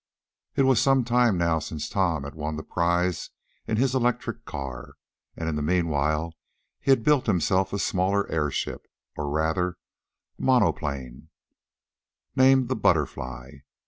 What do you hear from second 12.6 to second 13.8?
the BUTTERFLY.